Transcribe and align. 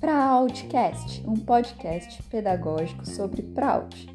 Proudcast, 0.00 1.22
um 1.26 1.36
podcast 1.36 2.22
pedagógico 2.24 3.06
sobre 3.06 3.42
Proud. 3.42 4.08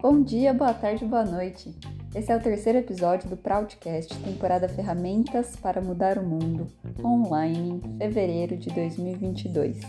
Bom 0.00 0.22
dia, 0.22 0.54
boa 0.54 0.72
tarde, 0.72 1.04
boa 1.04 1.24
noite. 1.24 1.74
Esse 2.14 2.32
é 2.32 2.36
o 2.36 2.40
terceiro 2.40 2.78
episódio 2.78 3.28
do 3.28 3.36
Proudcast, 3.36 4.16
temporada 4.22 4.68
Ferramentas 4.68 5.54
para 5.56 5.82
Mudar 5.82 6.18
o 6.18 6.26
Mundo, 6.26 6.66
online, 7.04 7.82
fevereiro 7.98 8.56
de 8.56 8.70
2022. 8.70 9.80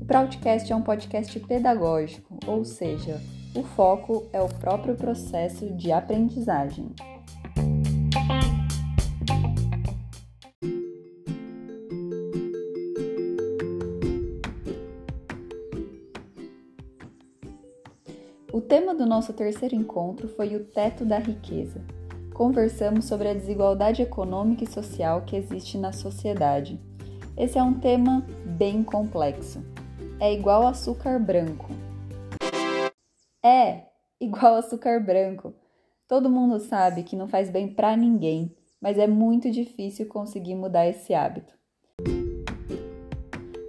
O 0.00 0.04
Proudcast 0.04 0.70
é 0.70 0.76
um 0.76 0.82
podcast 0.82 1.40
pedagógico, 1.40 2.38
ou 2.46 2.64
seja, 2.64 3.18
o 3.54 3.62
foco 3.62 4.26
é 4.32 4.42
o 4.42 4.48
próprio 4.48 4.94
processo 4.94 5.72
de 5.74 5.90
aprendizagem. 5.90 6.90
Do 19.02 19.06
nosso 19.06 19.32
terceiro 19.32 19.74
encontro 19.74 20.28
foi 20.28 20.54
o 20.54 20.64
teto 20.64 21.04
da 21.04 21.18
riqueza. 21.18 21.84
Conversamos 22.32 23.06
sobre 23.06 23.28
a 23.28 23.34
desigualdade 23.34 24.00
econômica 24.00 24.62
e 24.62 24.70
social 24.70 25.22
que 25.22 25.34
existe 25.34 25.76
na 25.76 25.92
sociedade. 25.92 26.80
Esse 27.36 27.58
é 27.58 27.62
um 27.64 27.74
tema 27.80 28.24
bem 28.46 28.84
complexo. 28.84 29.60
É 30.20 30.32
igual 30.32 30.64
açúcar 30.68 31.18
branco. 31.18 31.68
É, 33.44 33.86
igual 34.20 34.54
açúcar 34.54 35.00
branco. 35.00 35.52
Todo 36.06 36.30
mundo 36.30 36.60
sabe 36.60 37.02
que 37.02 37.16
não 37.16 37.26
faz 37.26 37.50
bem 37.50 37.74
para 37.74 37.96
ninguém, 37.96 38.54
mas 38.80 38.98
é 38.98 39.08
muito 39.08 39.50
difícil 39.50 40.06
conseguir 40.06 40.54
mudar 40.54 40.86
esse 40.86 41.12
hábito. 41.12 41.52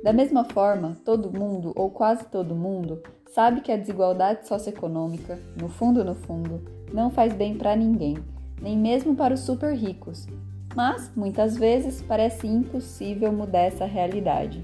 Da 0.03 0.13
mesma 0.13 0.43
forma, 0.43 0.95
todo 1.03 1.35
mundo, 1.35 1.73
ou 1.75 1.89
quase 1.89 2.25
todo 2.25 2.53
mundo, 2.53 3.01
sabe 3.33 3.61
que 3.61 3.71
a 3.71 3.77
desigualdade 3.77 4.47
socioeconômica, 4.47 5.39
no 5.59 5.67
fundo 5.67 6.03
no 6.03 6.13
fundo, 6.13 6.61
não 6.93 7.09
faz 7.09 7.33
bem 7.33 7.55
para 7.57 7.75
ninguém, 7.75 8.15
nem 8.61 8.77
mesmo 8.77 9.15
para 9.15 9.33
os 9.33 9.39
super 9.39 9.75
ricos. 9.75 10.27
Mas, 10.75 11.11
muitas 11.15 11.57
vezes, 11.57 12.01
parece 12.01 12.45
impossível 12.45 13.31
mudar 13.31 13.61
essa 13.61 13.85
realidade. 13.85 14.63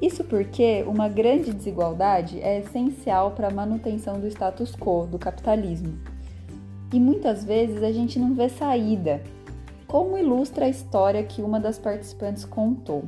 Isso 0.00 0.24
porque 0.24 0.84
uma 0.88 1.08
grande 1.08 1.52
desigualdade 1.52 2.40
é 2.40 2.58
essencial 2.58 3.30
para 3.30 3.46
a 3.46 3.54
manutenção 3.54 4.18
do 4.18 4.26
status 4.26 4.74
quo 4.74 5.06
do 5.06 5.18
capitalismo. 5.18 5.96
E 6.92 6.98
muitas 6.98 7.44
vezes 7.44 7.84
a 7.84 7.92
gente 7.92 8.18
não 8.18 8.34
vê 8.34 8.48
saída, 8.48 9.22
como 9.86 10.18
ilustra 10.18 10.64
a 10.64 10.68
história 10.68 11.22
que 11.22 11.40
uma 11.40 11.60
das 11.60 11.78
participantes 11.78 12.44
contou. 12.44 13.04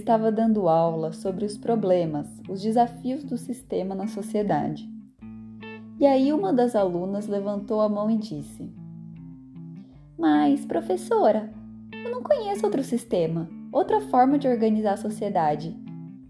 Estava 0.00 0.32
dando 0.32 0.68
aula 0.68 1.12
sobre 1.12 1.44
os 1.44 1.56
problemas, 1.56 2.26
os 2.48 2.60
desafios 2.60 3.22
do 3.22 3.36
sistema 3.36 3.94
na 3.94 4.08
sociedade. 4.08 4.88
E 5.98 6.06
aí 6.06 6.32
uma 6.32 6.52
das 6.52 6.74
alunas 6.74 7.28
levantou 7.28 7.80
a 7.80 7.88
mão 7.88 8.10
e 8.10 8.16
disse: 8.16 8.72
Mas, 10.18 10.64
professora, 10.64 11.52
eu 11.92 12.10
não 12.10 12.22
conheço 12.22 12.64
outro 12.64 12.82
sistema, 12.82 13.48
outra 13.70 14.00
forma 14.00 14.38
de 14.38 14.48
organizar 14.48 14.94
a 14.94 14.96
sociedade. 14.96 15.76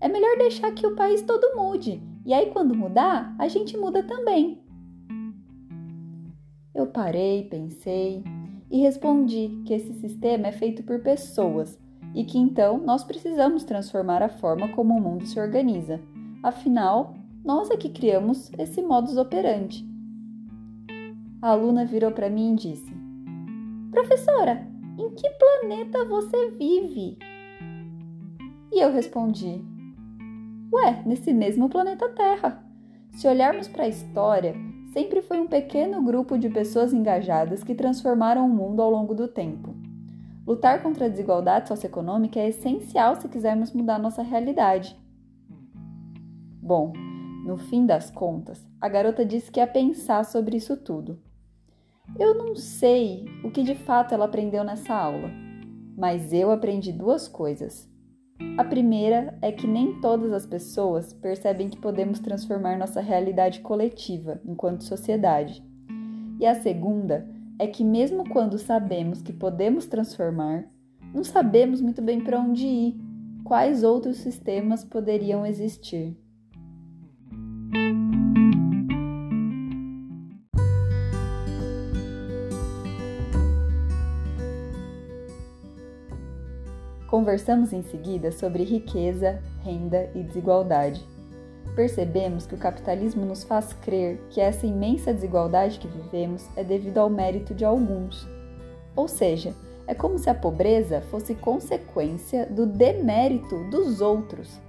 É 0.01 0.09
melhor 0.09 0.37
deixar 0.37 0.73
que 0.73 0.87
o 0.87 0.97
país 0.97 1.23
todo 1.23 1.57
mude, 1.57 2.03
e 2.27 2.35
aí 2.35 2.51
quando 2.51 2.75
mudar, 2.75 3.35
a 3.39 3.47
gente 3.47 3.77
muda 3.77 4.03
também. 4.03 4.61
Eu 6.75 6.87
parei, 6.87 7.45
pensei 7.45 8.25
e 8.71 8.81
respondi 8.81 9.63
que 9.65 9.75
esse 9.75 9.93
sistema 9.95 10.49
é 10.49 10.53
feito 10.53 10.83
por 10.83 11.01
pessoas 11.01 11.79
e 12.15 12.25
que 12.25 12.39
então 12.39 12.79
nós 12.79 13.05
precisamos 13.05 13.65
transformar 13.65 14.23
a 14.23 14.29
forma 14.29 14.69
como 14.69 14.95
o 14.95 15.01
mundo 15.01 15.27
se 15.27 15.39
organiza. 15.39 16.01
Afinal, 16.43 17.15
nós 17.45 17.71
é 17.71 17.77
que 17.77 17.89
criamos 17.89 18.51
esse 18.59 18.83
modus 18.83 19.17
operandi. 19.17 19.89
A 21.43 21.51
aluna 21.51 21.85
virou 21.85 22.11
para 22.11 22.29
mim 22.29 22.53
e 22.53 22.57
disse: 22.57 22.93
Professora, 23.91 24.67
em 24.99 25.11
que 25.11 25.29
planeta 25.31 26.05
você 26.05 26.51
vive? 26.51 27.19
E 28.73 28.81
eu 28.81 28.93
respondi: 28.93 29.65
Ué, 30.73 31.03
nesse 31.07 31.33
mesmo 31.33 31.69
planeta 31.69 32.09
Terra. 32.11 32.65
Se 33.11 33.27
olharmos 33.27 33.67
para 33.67 33.85
a 33.85 33.89
história, 33.89 34.55
sempre 34.93 35.21
foi 35.21 35.41
um 35.41 35.47
pequeno 35.47 36.03
grupo 36.03 36.39
de 36.39 36.49
pessoas 36.49 36.93
engajadas 36.93 37.65
que 37.65 37.75
transformaram 37.75 38.47
o 38.47 38.49
mundo 38.49 38.81
ao 38.81 38.91
longo 38.91 39.15
do 39.15 39.27
tempo. 39.27 39.75
Lutar 40.51 40.83
contra 40.83 41.07
a 41.07 41.09
desigualdade 41.09 41.69
socioeconômica 41.69 42.41
é 42.41 42.49
essencial 42.49 43.15
se 43.15 43.29
quisermos 43.29 43.73
mudar 43.73 44.01
nossa 44.01 44.21
realidade. 44.21 44.99
Bom, 46.61 46.93
no 47.47 47.57
fim 47.57 47.87
das 47.87 48.11
contas, 48.11 48.67
a 48.81 48.89
garota 48.89 49.25
disse 49.25 49.49
que 49.49 49.61
ia 49.61 49.67
pensar 49.69 50.25
sobre 50.25 50.57
isso 50.57 50.77
tudo. 50.77 51.21
Eu 52.19 52.35
não 52.35 52.57
sei 52.57 53.27
o 53.45 53.51
que 53.53 53.63
de 53.63 53.77
fato 53.77 54.13
ela 54.13 54.25
aprendeu 54.25 54.65
nessa 54.65 54.93
aula, 54.93 55.31
mas 55.97 56.33
eu 56.33 56.51
aprendi 56.51 56.93
duas 56.93 57.29
coisas. 57.29 57.89
A 58.59 58.65
primeira 58.65 59.39
é 59.41 59.53
que 59.53 59.69
nem 59.69 60.01
todas 60.01 60.33
as 60.33 60.47
pessoas 60.47 61.13
percebem 61.13 61.69
que 61.69 61.79
podemos 61.79 62.19
transformar 62.19 62.77
nossa 62.77 63.01
realidade 63.01 63.61
coletiva 63.61 64.41
enquanto 64.45 64.83
sociedade. 64.83 65.63
E 66.41 66.45
a 66.45 66.57
segunda 66.57 67.25
é 67.61 67.67
que, 67.67 67.85
mesmo 67.85 68.27
quando 68.27 68.57
sabemos 68.57 69.21
que 69.21 69.35
podemos 69.35 69.85
transformar, 69.85 70.65
não 71.13 71.23
sabemos 71.23 71.83
muito 71.83 72.01
bem 72.01 72.19
para 72.19 72.41
onde 72.41 72.67
ir, 72.67 72.99
quais 73.45 73.85
outros 73.85 74.17
sistemas 74.17 74.83
poderiam 74.83 75.45
existir. 75.45 76.17
Conversamos 87.11 87.75
em 87.75 87.83
seguida 87.83 88.33
sobre 88.33 88.65
riqueza, 88.65 89.39
renda 89.63 90.11
e 90.15 90.23
desigualdade 90.23 91.05
percebemos 91.75 92.47
que 92.47 92.55
o 92.55 92.59
capitalismo 92.59 93.25
nos 93.25 93.45
faz 93.45 93.73
crer 93.73 94.21
que 94.31 94.41
essa 94.41 94.67
imensa 94.67 95.13
desigualdade 95.13 95.79
que 95.79 95.89
vivemos 95.89 96.49
é 96.57 96.65
devido 96.65 96.99
ao 96.99 97.09
mérito 97.09 97.55
de 97.55 97.65
alguns. 97.65 98.29
Ou 98.95 99.09
seja, 99.09 99.55
é 99.87 99.95
como 99.95 100.19
se 100.19 100.29
a 100.29 100.35
pobreza 100.35 101.01
fosse 101.03 101.35
consequência 101.35 102.47
do 102.47 102.67
demérito 102.67 103.65
dos 103.71 104.01
outros. 104.01 104.61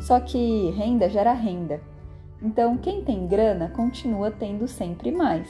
Só 0.00 0.20
que 0.20 0.70
renda 0.70 1.08
gera 1.08 1.32
renda. 1.32 1.80
Então, 2.42 2.76
quem 2.76 3.04
tem 3.04 3.26
grana 3.26 3.70
continua 3.70 4.30
tendo 4.30 4.66
sempre 4.66 5.10
mais. 5.10 5.48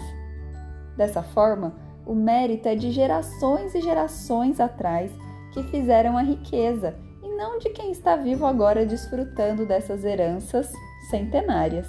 Dessa 0.97 1.23
forma, 1.23 1.75
o 2.07 2.15
mérito 2.15 2.69
é 2.69 2.75
de 2.75 2.91
gerações 2.91 3.75
e 3.75 3.81
gerações 3.81 4.61
atrás 4.61 5.11
que 5.53 5.63
fizeram 5.65 6.19
a 6.19 6.23
riqueza 6.23 6.95
não 7.37 7.59
de 7.59 7.71
quem 7.71 7.91
está 7.91 8.17
vivo 8.17 8.47
agora 8.47 8.87
desfrutando 8.87 9.67
dessas 9.67 10.05
heranças 10.05 10.73
centenárias. 11.11 11.89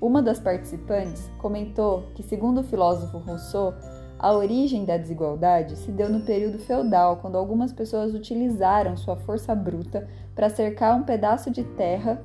Uma 0.00 0.22
das 0.22 0.38
participantes 0.38 1.30
comentou 1.38 2.04
que, 2.14 2.22
segundo 2.22 2.60
o 2.60 2.64
filósofo 2.64 3.18
Rousseau, 3.18 3.74
a 4.18 4.32
origem 4.32 4.84
da 4.84 4.96
desigualdade 4.96 5.76
se 5.76 5.90
deu 5.90 6.08
no 6.08 6.20
período 6.20 6.58
feudal, 6.58 7.16
quando 7.16 7.36
algumas 7.36 7.72
pessoas 7.72 8.14
utilizaram 8.14 8.96
sua 8.96 9.16
força 9.16 9.54
bruta 9.54 10.08
para 10.34 10.48
cercar 10.48 10.94
um 10.94 11.02
pedaço 11.02 11.50
de 11.50 11.64
terra 11.64 12.22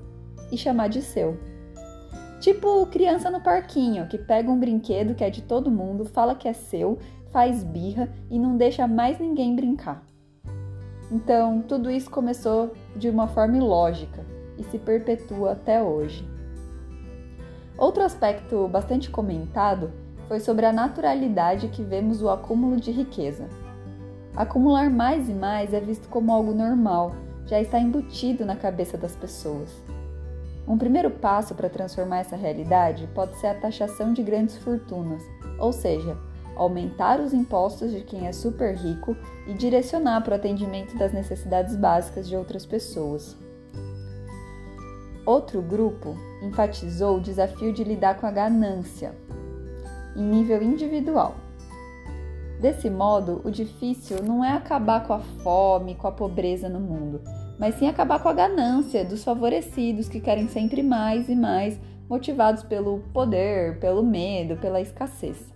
e 0.52 0.58
chamar 0.58 0.90
de 0.90 1.02
seu. 1.02 1.38
Tipo 2.40 2.86
criança 2.88 3.30
no 3.30 3.42
parquinho, 3.42 4.08
que 4.08 4.18
pega 4.18 4.50
um 4.50 4.60
brinquedo 4.60 5.16
que 5.16 5.24
é 5.24 5.30
de 5.30 5.42
todo 5.42 5.72
mundo, 5.72 6.06
fala 6.06 6.36
que 6.36 6.48
é 6.48 6.54
seu, 6.54 6.98
faz 7.30 7.64
birra 7.64 8.10
e 8.30 8.40
não 8.40 8.58
deixa 8.58 8.88
mais 8.88 9.20
ninguém 9.20 9.56
brincar. 9.56 10.11
Então, 11.12 11.62
tudo 11.62 11.92
isso 11.92 12.10
começou 12.10 12.74
de 12.96 13.10
uma 13.10 13.28
forma 13.28 13.58
ilógica 13.58 14.26
e 14.58 14.64
se 14.64 14.80
perpetua 14.80 15.52
até 15.52 15.84
hoje. 15.84 16.26
Outro 17.78 18.04
aspecto 18.04 18.68
bastante 18.70 19.10
comentado 19.10 19.92
foi 20.28 20.40
sobre 20.40 20.66
a 20.66 20.72
naturalidade 20.72 21.68
que 21.68 21.84
vemos 21.84 22.22
o 22.22 22.30
acúmulo 22.30 22.78
de 22.78 22.92
riqueza. 22.92 23.50
Acumular 24.34 24.90
mais 24.90 25.28
e 25.28 25.34
mais 25.34 25.74
é 25.74 25.80
visto 25.82 26.08
como 26.08 26.32
algo 26.32 26.54
normal, 26.54 27.12
já 27.46 27.60
está 27.60 27.78
embutido 27.78 28.46
na 28.46 28.56
cabeça 28.56 28.98
das 28.98 29.14
pessoas. 29.14 29.70
Um 30.66 30.78
primeiro 30.78 31.10
passo 31.10 31.54
para 31.54 31.70
transformar 31.70 32.20
essa 32.20 32.38
realidade 32.38 33.10
pode 33.14 33.36
ser 33.38 33.48
a 33.48 33.56
taxação 33.56 34.14
de 34.14 34.24
grandes 34.24 34.58
fortunas, 34.58 35.22
ou 35.60 35.74
seja, 35.74 36.16
aumentar 36.62 37.20
os 37.20 37.34
impostos 37.34 37.92
de 37.92 38.02
quem 38.02 38.28
é 38.28 38.32
super 38.32 38.76
rico 38.76 39.16
e 39.48 39.54
direcionar 39.54 40.22
para 40.22 40.34
o 40.34 40.36
atendimento 40.36 40.96
das 40.98 41.12
necessidades 41.12 41.76
básicas 41.76 42.28
de 42.28 42.36
outras 42.36 42.66
pessoas. 42.66 43.36
Outro 45.26 45.62
grupo 45.62 46.16
enfatizou 46.42 47.18
o 47.18 47.22
desafio 47.22 47.74
de 47.74 47.84
lidar 47.84 48.20
com 48.20 48.28
a 48.28 48.32
ganância, 48.32 49.16
em 50.16 50.24
nível 50.24 50.62
individual. 50.62 51.36
Desse 52.60 52.92
modo, 52.92 53.42
o 53.44 53.50
difícil 53.50 54.22
não 54.24 54.46
é 54.46 54.52
acabar 54.52 55.08
com 55.08 55.14
a 55.14 55.20
fome, 55.20 55.96
com 55.96 56.08
a 56.08 56.12
pobreza 56.12 56.70
no 56.70 56.80
mundo, 56.80 57.22
mas 57.58 57.76
sim 57.76 57.88
acabar 57.88 58.22
com 58.22 58.30
a 58.30 58.34
ganância 58.34 59.04
dos 59.04 59.24
favorecidos 59.24 60.08
que 60.08 60.20
querem 60.20 60.48
sempre 60.48 60.84
mais 60.84 61.28
e 61.28 61.36
mais, 61.36 61.80
motivados 62.08 62.62
pelo 62.62 63.00
poder, 63.14 63.80
pelo 63.80 64.04
medo, 64.04 64.58
pela 64.58 64.82
escassez. 64.82 65.52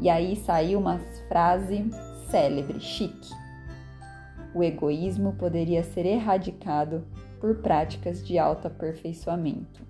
E 0.00 0.08
aí 0.08 0.36
saiu 0.36 0.78
uma 0.78 0.98
frase 1.28 1.90
célebre, 2.30 2.80
chique. 2.80 3.30
O 4.54 4.62
egoísmo 4.62 5.32
poderia 5.34 5.82
ser 5.82 6.06
erradicado 6.06 7.04
por 7.40 7.56
práticas 7.56 8.24
de 8.26 8.38
autoaperfeiçoamento. 8.38 9.86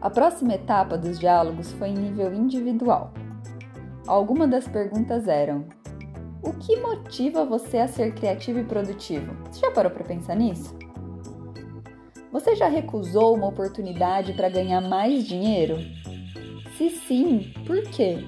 A 0.00 0.08
próxima 0.08 0.54
etapa 0.54 0.96
dos 0.96 1.18
diálogos 1.18 1.72
foi 1.72 1.88
em 1.88 1.94
nível 1.94 2.32
individual. 2.32 3.12
Algumas 4.06 4.50
das 4.50 4.66
perguntas 4.66 5.28
eram: 5.28 5.66
O 6.42 6.52
que 6.54 6.76
motiva 6.80 7.44
você 7.44 7.78
a 7.78 7.88
ser 7.88 8.14
criativo 8.14 8.58
e 8.58 8.64
produtivo? 8.64 9.36
Você 9.50 9.60
já 9.60 9.70
parou 9.70 9.90
para 9.90 10.04
pensar 10.04 10.34
nisso? 10.34 10.74
Você 12.32 12.54
já 12.56 12.68
recusou 12.68 13.34
uma 13.34 13.48
oportunidade 13.48 14.32
para 14.32 14.48
ganhar 14.48 14.80
mais 14.80 15.24
dinheiro? 15.24 15.76
Se 16.76 16.90
sim, 16.90 17.52
por 17.66 17.82
quê? 17.82 18.24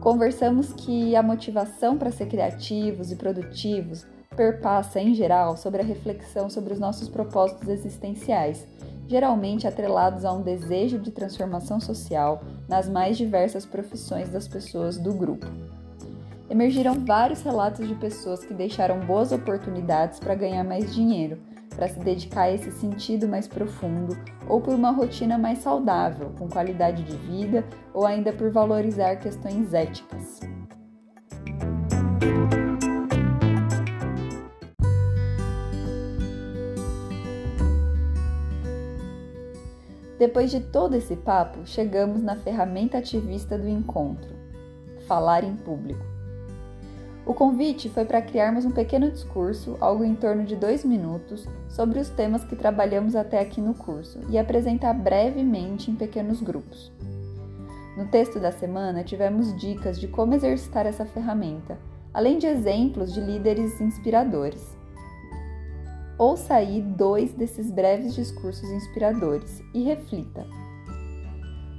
Conversamos 0.00 0.72
que 0.72 1.14
a 1.14 1.22
motivação 1.22 1.96
para 1.96 2.10
ser 2.10 2.26
criativos 2.26 3.12
e 3.12 3.16
produtivos 3.16 4.06
perpassa, 4.36 5.00
em 5.00 5.14
geral, 5.14 5.56
sobre 5.56 5.80
a 5.80 5.84
reflexão 5.84 6.50
sobre 6.50 6.72
os 6.72 6.78
nossos 6.78 7.08
propósitos 7.08 7.68
existenciais 7.68 8.66
geralmente 9.08 9.66
atrelados 9.66 10.24
a 10.24 10.32
um 10.32 10.42
desejo 10.42 10.98
de 10.98 11.10
transformação 11.10 11.80
social 11.80 12.42
nas 12.68 12.88
mais 12.88 13.16
diversas 13.16 13.64
profissões 13.64 14.28
das 14.28 14.48
pessoas 14.48 14.98
do 14.98 15.12
grupo. 15.14 15.46
Emergiram 16.48 17.04
vários 17.04 17.42
relatos 17.42 17.88
de 17.88 17.94
pessoas 17.96 18.44
que 18.44 18.54
deixaram 18.54 19.00
boas 19.00 19.32
oportunidades 19.32 20.20
para 20.20 20.34
ganhar 20.36 20.62
mais 20.62 20.94
dinheiro, 20.94 21.38
para 21.74 21.88
se 21.88 21.98
dedicar 21.98 22.42
a 22.42 22.52
esse 22.52 22.70
sentido 22.70 23.26
mais 23.26 23.48
profundo, 23.48 24.16
ou 24.48 24.60
por 24.60 24.72
uma 24.72 24.92
rotina 24.92 25.36
mais 25.36 25.58
saudável, 25.58 26.32
com 26.38 26.48
qualidade 26.48 27.02
de 27.02 27.16
vida, 27.16 27.64
ou 27.92 28.06
ainda 28.06 28.32
por 28.32 28.50
valorizar 28.52 29.16
questões 29.16 29.74
éticas. 29.74 30.38
Depois 40.16 40.50
de 40.50 40.60
todo 40.60 40.94
esse 40.94 41.16
papo, 41.16 41.66
chegamos 41.66 42.22
na 42.22 42.36
ferramenta 42.36 42.98
ativista 42.98 43.58
do 43.58 43.68
encontro: 43.68 44.32
falar 45.06 45.42
em 45.42 45.56
público. 45.56 46.15
O 47.26 47.34
convite 47.34 47.88
foi 47.88 48.04
para 48.04 48.22
criarmos 48.22 48.64
um 48.64 48.70
pequeno 48.70 49.10
discurso, 49.10 49.76
algo 49.80 50.04
em 50.04 50.14
torno 50.14 50.44
de 50.44 50.54
dois 50.54 50.84
minutos, 50.84 51.44
sobre 51.68 51.98
os 51.98 52.08
temas 52.08 52.44
que 52.44 52.54
trabalhamos 52.54 53.16
até 53.16 53.40
aqui 53.40 53.60
no 53.60 53.74
curso 53.74 54.20
e 54.30 54.38
apresentar 54.38 54.94
brevemente 54.94 55.90
em 55.90 55.96
pequenos 55.96 56.40
grupos. 56.40 56.92
No 57.96 58.06
texto 58.06 58.38
da 58.38 58.52
semana, 58.52 59.02
tivemos 59.02 59.58
dicas 59.58 59.98
de 59.98 60.06
como 60.06 60.34
exercitar 60.34 60.86
essa 60.86 61.04
ferramenta, 61.04 61.76
além 62.14 62.38
de 62.38 62.46
exemplos 62.46 63.12
de 63.12 63.20
líderes 63.20 63.80
inspiradores. 63.80 64.76
Ouça 66.16 66.54
aí 66.54 66.80
dois 66.80 67.32
desses 67.32 67.72
breves 67.72 68.14
discursos 68.14 68.70
inspiradores 68.70 69.60
e 69.74 69.82
reflita. 69.82 70.46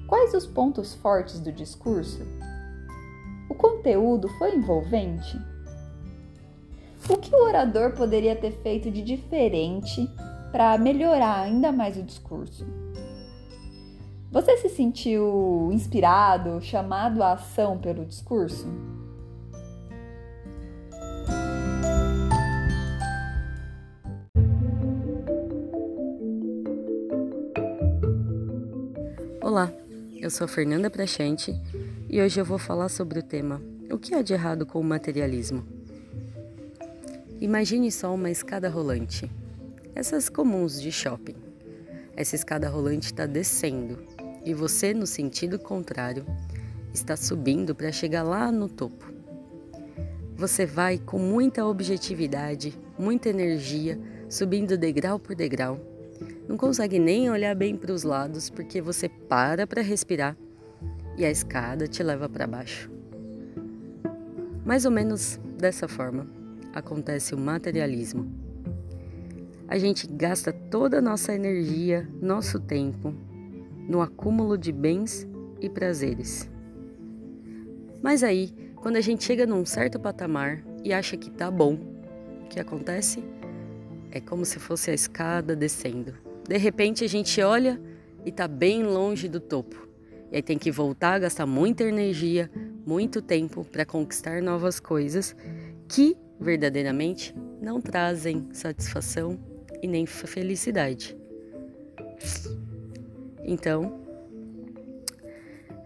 Quais 0.08 0.34
os 0.34 0.46
pontos 0.46 0.94
fortes 0.94 1.40
do 1.40 1.54
discurso? 1.54 2.26
Conteúdo 3.88 4.28
foi 4.38 4.54
envolvente? 4.54 5.40
O 7.10 7.16
que 7.16 7.34
o 7.34 7.46
orador 7.46 7.94
poderia 7.94 8.36
ter 8.36 8.52
feito 8.62 8.92
de 8.92 9.02
diferente 9.02 10.12
para 10.52 10.78
melhorar 10.78 11.40
ainda 11.40 11.72
mais 11.72 11.96
o 11.96 12.04
discurso? 12.04 12.68
Você 14.30 14.58
se 14.58 14.68
sentiu 14.68 15.70
inspirado, 15.72 16.62
chamado 16.62 17.24
à 17.24 17.32
ação 17.32 17.78
pelo 17.78 18.04
discurso? 18.04 18.68
Olá, 29.42 29.72
eu 30.20 30.30
sou 30.30 30.46
Fernanda 30.46 30.90
Prachante 30.90 31.54
e 32.10 32.22
hoje 32.22 32.38
eu 32.38 32.44
vou 32.44 32.58
falar 32.58 32.90
sobre 32.90 33.20
o 33.20 33.24
tema 33.24 33.62
O 33.92 33.98
que 33.98 34.14
há 34.14 34.22
de 34.22 34.34
errado 34.34 34.66
com 34.66 34.80
o 34.80 34.84
materialismo? 34.84 35.66
Imagine 37.40 37.92
só 37.92 38.14
uma 38.14 38.30
escada 38.30 38.70
rolante, 38.70 39.32
essas 39.96 40.30
comuns 40.30 40.82
de 40.82 40.92
shopping. 40.92 41.36
Essa 42.16 42.36
escada 42.36 42.70
rolante 42.70 43.08
está 43.08 43.26
descendo 43.26 44.00
e 44.44 44.54
você, 44.54 44.94
no 44.94 45.06
sentido 45.06 45.60
contrário, 45.60 46.26
está 46.94 47.16
subindo 47.16 47.76
para 47.76 47.92
chegar 47.92 48.24
lá 48.24 48.52
no 48.52 48.68
topo. 48.68 49.12
Você 50.36 50.66
vai 50.66 50.98
com 50.98 51.20
muita 51.20 51.66
objetividade, 51.66 52.78
muita 52.98 53.30
energia, 53.30 54.00
subindo 54.30 54.78
degrau 54.78 55.20
por 55.20 55.36
degrau 55.36 55.80
não 56.48 56.58
consegue 56.58 56.98
nem 56.98 57.30
olhar 57.30 57.56
bem 57.56 57.76
para 57.76 57.92
os 57.92 58.04
lados 58.04 58.50
porque 58.50 58.82
você 58.82 59.10
para 59.10 59.68
para 59.68 59.82
respirar 59.82 60.36
e 61.18 61.26
a 61.26 61.32
escada 61.32 61.88
te 61.88 62.02
leva 62.02 62.30
para 62.30 62.48
baixo. 62.48 62.97
Mais 64.68 64.84
ou 64.84 64.92
menos 64.92 65.40
dessa 65.58 65.88
forma 65.88 66.28
acontece 66.74 67.34
o 67.34 67.38
materialismo. 67.38 68.30
A 69.66 69.78
gente 69.78 70.06
gasta 70.06 70.52
toda 70.52 70.98
a 70.98 71.02
nossa 71.02 71.34
energia, 71.34 72.06
nosso 72.22 72.60
tempo 72.60 73.14
no 73.88 74.02
acúmulo 74.02 74.58
de 74.58 74.74
bens 74.74 75.26
e 75.62 75.70
prazeres. 75.70 76.52
Mas 78.04 78.24
aí, 78.24 78.54
quando 78.76 78.98
a 78.98 79.02
gente 79.02 79.24
chega 79.24 79.46
num 79.46 79.66
certo 79.66 79.98
patamar 79.98 80.62
e 80.84 80.92
acha 80.92 81.16
que 81.16 81.32
tá 81.32 81.50
bom, 81.50 81.80
o 82.44 82.50
que 82.50 82.60
acontece? 82.60 83.24
É 84.12 84.20
como 84.20 84.44
se 84.44 84.60
fosse 84.60 84.92
a 84.92 84.94
escada 84.94 85.56
descendo. 85.56 86.14
De 86.46 86.58
repente 86.58 87.06
a 87.06 87.08
gente 87.08 87.42
olha 87.42 87.80
e 88.26 88.30
está 88.30 88.50
bem 88.50 88.84
longe 88.84 89.30
do 89.30 89.40
topo. 89.40 89.88
E 90.30 90.36
aí 90.36 90.42
tem 90.42 90.58
que 90.58 90.72
voltar 90.72 91.14
a 91.14 91.20
gastar 91.20 91.46
muita 91.46 91.86
energia, 91.86 92.52
muito 92.88 93.22
tempo 93.22 93.64
para 93.66 93.86
conquistar 93.86 94.42
novas 94.42 94.80
coisas 94.80 95.36
que 95.88 96.18
verdadeiramente 96.40 97.36
não 97.62 97.82
trazem 97.82 98.48
satisfação 98.54 99.38
e 99.82 99.88
nem 99.88 100.06
felicidade. 100.06 101.18
Então, 103.44 104.02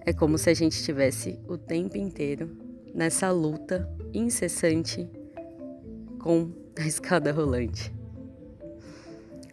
é 0.05 0.13
como 0.13 0.37
se 0.37 0.49
a 0.49 0.53
gente 0.53 0.73
estivesse 0.73 1.39
o 1.47 1.57
tempo 1.57 1.97
inteiro 1.97 2.55
nessa 2.93 3.31
luta 3.31 3.89
incessante 4.13 5.09
com 6.19 6.51
a 6.77 6.85
escada 6.85 7.31
rolante 7.31 7.91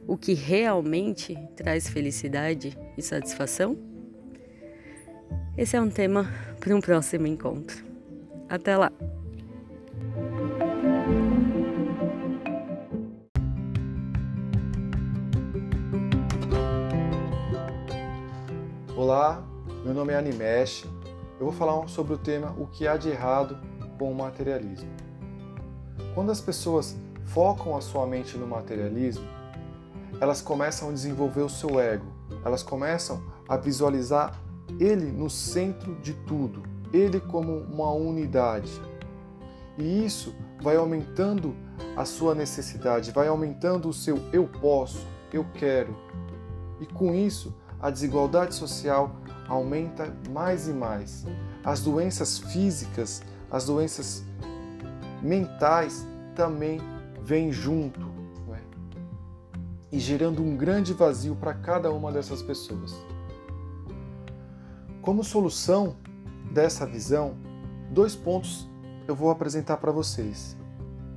o 0.08 0.16
que 0.16 0.32
realmente 0.32 1.36
traz 1.54 1.86
felicidade 1.86 2.76
e 2.96 3.02
satisfação? 3.02 3.76
Esse 5.54 5.76
é 5.76 5.80
um 5.80 5.90
tema 5.90 6.26
para 6.58 6.74
um 6.74 6.80
próximo 6.80 7.26
encontro. 7.26 7.84
Até 8.48 8.76
lá! 8.76 8.92
Olá, 18.96 19.44
meu 19.84 19.94
nome 19.94 20.12
é 20.12 20.16
Animesh. 20.16 20.84
Eu 21.38 21.46
vou 21.46 21.52
falar 21.52 21.86
sobre 21.88 22.14
o 22.14 22.18
tema 22.18 22.54
O 22.58 22.66
que 22.66 22.86
há 22.86 22.96
de 22.96 23.08
errado 23.08 23.56
com 23.96 24.10
o 24.10 24.14
materialismo. 24.14 24.90
Quando 26.14 26.32
as 26.32 26.40
pessoas 26.40 26.96
focam 27.26 27.76
a 27.76 27.80
sua 27.80 28.06
mente 28.06 28.36
no 28.36 28.46
materialismo, 28.46 29.24
elas 30.20 30.42
começam 30.42 30.88
a 30.88 30.92
desenvolver 30.92 31.42
o 31.42 31.48
seu 31.48 31.78
ego, 31.78 32.06
elas 32.44 32.62
começam 32.62 33.22
a 33.48 33.56
visualizar 33.56 34.38
ele 34.78 35.10
no 35.10 35.28
centro 35.28 35.94
de 35.96 36.14
tudo, 36.14 36.62
ele 36.92 37.20
como 37.20 37.58
uma 37.58 37.90
unidade. 37.92 38.70
E 39.76 40.04
isso 40.04 40.34
vai 40.60 40.76
aumentando 40.76 41.54
a 41.96 42.04
sua 42.04 42.34
necessidade, 42.34 43.12
vai 43.12 43.28
aumentando 43.28 43.88
o 43.88 43.92
seu 43.92 44.18
eu 44.32 44.46
posso, 44.46 45.06
eu 45.32 45.44
quero. 45.54 45.96
E 46.80 46.86
com 46.86 47.14
isso, 47.14 47.54
a 47.80 47.90
desigualdade 47.90 48.54
social 48.54 49.16
aumenta 49.48 50.12
mais 50.30 50.68
e 50.68 50.72
mais. 50.72 51.24
As 51.64 51.80
doenças 51.80 52.38
físicas, 52.38 53.22
as 53.50 53.66
doenças 53.66 54.24
mentais 55.22 56.06
também 56.34 56.80
vêm 57.22 57.50
junto 57.50 58.00
é? 58.52 58.60
e 59.92 59.98
gerando 59.98 60.42
um 60.42 60.56
grande 60.56 60.92
vazio 60.92 61.34
para 61.36 61.54
cada 61.54 61.90
uma 61.92 62.12
dessas 62.12 62.42
pessoas. 62.42 62.94
Como 65.08 65.24
solução 65.24 65.96
dessa 66.52 66.84
visão, 66.84 67.34
dois 67.90 68.14
pontos 68.14 68.68
eu 69.06 69.16
vou 69.16 69.30
apresentar 69.30 69.78
para 69.78 69.90
vocês. 69.90 70.54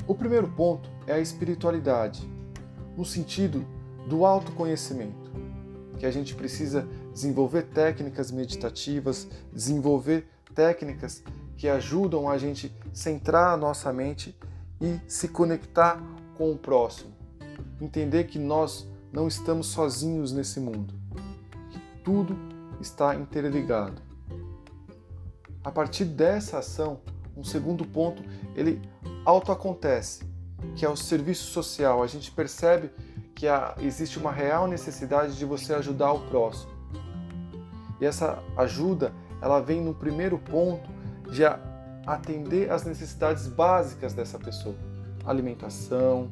O 0.08 0.16
primeiro 0.16 0.48
ponto 0.48 0.90
é 1.06 1.12
a 1.12 1.20
espiritualidade, 1.20 2.26
no 2.96 3.04
sentido 3.04 3.66
do 4.08 4.26
autoconhecimento, 4.26 5.30
que 6.00 6.06
a 6.06 6.10
gente 6.10 6.34
precisa 6.36 6.88
desenvolver 7.12 7.64
técnicas 7.64 8.32
meditativas, 8.32 9.28
desenvolver 9.52 10.26
técnicas 10.56 11.22
que 11.58 11.68
ajudam 11.68 12.30
a 12.30 12.38
gente 12.38 12.74
centrar 12.94 13.54
a 13.54 13.58
nossa 13.58 13.92
mente 13.92 14.34
e 14.80 15.02
se 15.06 15.28
conectar 15.28 16.02
com 16.38 16.50
o 16.50 16.58
próximo. 16.58 17.12
Entender 17.82 18.24
que 18.24 18.40
nós 18.40 18.88
não 19.12 19.28
estamos 19.28 19.68
sozinhos 19.68 20.32
nesse 20.32 20.62
mundo, 20.62 20.94
que 21.72 21.80
tudo 22.06 22.61
está 22.82 23.16
interligado. 23.16 24.02
A 25.64 25.72
partir 25.72 26.06
dessa 26.06 26.58
ação, 26.60 27.02
um 27.38 27.44
segundo 27.44 27.86
ponto, 27.86 28.24
ele 28.56 28.82
auto 29.26 29.52
acontece, 29.52 30.24
que 30.76 30.86
é 30.86 30.90
o 30.90 30.96
serviço 30.96 31.52
social. 31.52 32.02
A 32.02 32.08
gente 32.08 32.32
percebe 32.32 32.90
que 33.36 33.48
há, 33.48 33.76
existe 33.80 34.18
uma 34.18 34.32
real 34.32 34.68
necessidade 34.68 35.38
de 35.38 35.46
você 35.46 35.74
ajudar 35.74 36.12
o 36.12 36.20
próximo. 36.28 36.72
E 38.00 38.06
essa 38.06 38.42
ajuda, 38.58 39.14
ela 39.42 39.60
vem 39.60 39.82
no 39.82 39.94
primeiro 39.94 40.38
ponto 40.38 40.90
de 41.32 41.44
atender 42.06 42.72
às 42.72 42.84
necessidades 42.84 43.48
básicas 43.48 44.14
dessa 44.14 44.40
pessoa: 44.40 44.76
alimentação, 45.26 46.32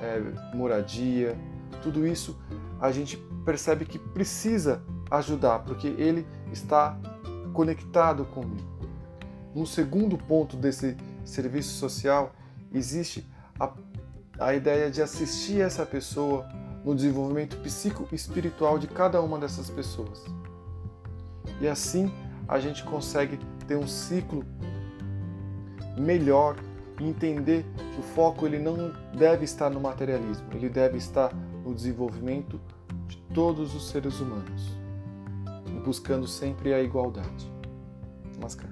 é, 0.00 0.20
moradia, 0.54 1.36
tudo 1.82 2.06
isso 2.06 2.38
a 2.80 2.90
gente 2.90 3.16
percebe 3.44 3.84
que 3.84 3.98
precisa 3.98 4.82
ajudar, 5.10 5.60
porque 5.60 5.88
ele 5.88 6.26
está 6.52 6.98
conectado 7.52 8.24
comigo. 8.26 8.76
No 9.54 9.66
segundo 9.66 10.18
ponto 10.18 10.56
desse 10.56 10.96
serviço 11.24 11.74
social, 11.74 12.32
existe 12.72 13.26
a, 13.58 13.72
a 14.38 14.54
ideia 14.54 14.90
de 14.90 15.00
assistir 15.00 15.60
essa 15.60 15.86
pessoa 15.86 16.46
no 16.84 16.94
desenvolvimento 16.94 17.56
psico-espiritual 17.58 18.78
de 18.78 18.86
cada 18.86 19.20
uma 19.20 19.38
dessas 19.38 19.68
pessoas. 19.70 20.24
E 21.60 21.66
assim 21.66 22.12
a 22.48 22.60
gente 22.60 22.84
consegue 22.84 23.38
ter 23.66 23.76
um 23.76 23.88
ciclo 23.88 24.44
melhor 25.98 26.56
e 27.00 27.04
entender 27.04 27.64
que 27.94 28.00
o 28.00 28.02
foco 28.02 28.46
ele 28.46 28.58
não 28.58 28.92
deve 29.16 29.44
estar 29.44 29.68
no 29.70 29.80
materialismo, 29.80 30.46
ele 30.52 30.68
deve 30.68 30.96
estar 30.96 31.32
no 31.64 31.74
desenvolvimento 31.74 32.60
de 33.08 33.16
todos 33.34 33.74
os 33.74 33.88
seres 33.88 34.20
humanos, 34.20 34.76
buscando 35.86 36.26
sempre 36.26 36.74
a 36.74 36.82
igualdade. 36.82 37.48
Namaskar. 38.34 38.68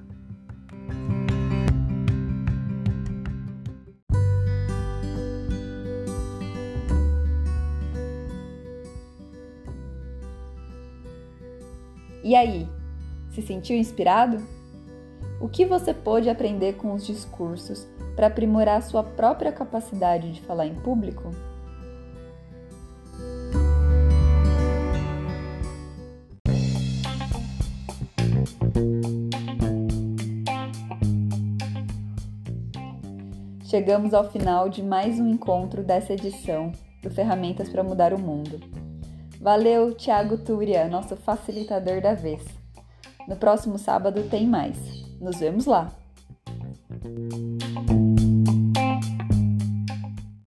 E 12.24 12.34
aí, 12.34 12.68
se 13.30 13.42
sentiu 13.42 13.76
inspirado? 13.76 14.42
O 15.40 15.48
que 15.48 15.64
você 15.64 15.94
pôde 15.94 16.28
aprender 16.28 16.74
com 16.74 16.92
os 16.94 17.06
discursos 17.06 17.86
para 18.16 18.26
aprimorar 18.26 18.82
sua 18.82 19.04
própria 19.04 19.52
capacidade 19.52 20.32
de 20.32 20.40
falar 20.40 20.66
em 20.66 20.74
público? 20.74 21.30
Chegamos 33.74 34.14
ao 34.14 34.30
final 34.30 34.68
de 34.68 34.84
mais 34.84 35.18
um 35.18 35.28
encontro 35.28 35.82
dessa 35.82 36.12
edição 36.12 36.70
do 37.02 37.10
Ferramentas 37.10 37.68
para 37.68 37.82
Mudar 37.82 38.14
o 38.14 38.18
Mundo. 38.20 38.60
Valeu, 39.40 39.92
Thiago 39.92 40.38
Túria, 40.38 40.86
nosso 40.86 41.16
facilitador 41.16 42.00
da 42.00 42.14
vez. 42.14 42.44
No 43.26 43.34
próximo 43.34 43.76
sábado 43.76 44.28
tem 44.30 44.46
mais. 44.46 44.78
Nos 45.20 45.40
vemos 45.40 45.66
lá! 45.66 45.90